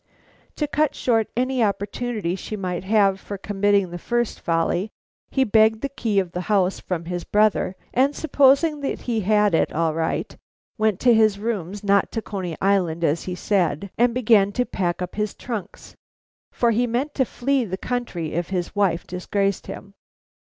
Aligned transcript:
To 0.55 0.65
cut 0.67 0.95
short 0.95 1.29
any 1.37 1.63
opportunity 1.63 2.33
she 2.35 2.55
might 2.55 2.83
have 2.83 3.19
for 3.19 3.37
committing 3.37 3.91
the 3.91 3.99
first 3.99 4.39
folly, 4.39 4.89
he 5.29 5.43
begged 5.43 5.81
the 5.81 5.89
key 5.89 6.17
of 6.17 6.31
the 6.31 6.41
house 6.49 6.79
from 6.79 7.05
his 7.05 7.23
brother, 7.23 7.75
and, 7.93 8.15
supposing 8.15 8.79
that 8.79 9.01
he 9.01 9.19
had 9.19 9.53
it 9.53 9.71
all 9.71 9.93
right, 9.93 10.35
went 10.75 10.99
to 11.01 11.13
his 11.13 11.37
rooms, 11.37 11.83
not 11.83 12.11
to 12.13 12.21
Coney 12.23 12.57
Island 12.59 13.03
as 13.03 13.25
he 13.25 13.35
said, 13.35 13.91
and 13.95 14.11
began 14.15 14.51
to 14.53 14.65
pack 14.65 15.03
up 15.03 15.13
his 15.13 15.35
trunks. 15.35 15.95
For 16.51 16.71
he 16.71 16.87
meant 16.87 17.13
to 17.13 17.23
flee 17.23 17.63
the 17.63 17.77
country 17.77 18.33
if 18.33 18.49
his 18.49 18.75
wife 18.75 19.05
disgraced 19.05 19.67
him. 19.67 19.93